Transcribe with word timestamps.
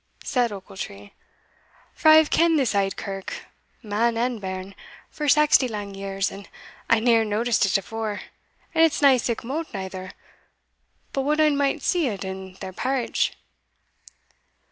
said 0.23 0.51
Ochiltree; 0.51 1.11
"for 1.93 2.07
I 2.09 2.15
hae 2.15 2.25
ken'd 2.25 2.57
this 2.57 2.73
auld 2.73 2.97
kirk, 2.97 3.45
man 3.83 4.17
and 4.17 4.41
bairn, 4.41 4.73
for 5.11 5.27
saxty 5.27 5.69
lang 5.69 5.93
years, 5.93 6.31
and 6.31 6.49
I 6.89 6.99
neer 6.99 7.23
noticed 7.23 7.67
it 7.67 7.77
afore; 7.77 8.21
and 8.73 8.83
it's 8.83 9.03
nae 9.03 9.17
sic 9.17 9.43
mote 9.43 9.67
neither, 9.75 10.13
but 11.13 11.21
what 11.21 11.39
ane 11.39 11.55
might 11.55 11.83
see 11.83 12.07
it 12.07 12.23
in 12.25 12.53
their 12.61 12.73
parritch." 12.73 13.37